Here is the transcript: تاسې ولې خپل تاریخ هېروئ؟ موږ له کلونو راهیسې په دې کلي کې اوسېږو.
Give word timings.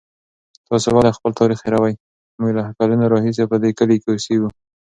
تاسې 0.67 0.89
ولې 0.93 1.15
خپل 1.17 1.31
تاریخ 1.39 1.59
هېروئ؟ 1.65 1.93
موږ 2.39 2.51
له 2.57 2.63
کلونو 2.79 3.05
راهیسې 3.13 3.43
په 3.51 3.57
دې 3.63 3.71
کلي 3.79 3.95
کې 4.01 4.09
اوسېږو. 4.11 4.49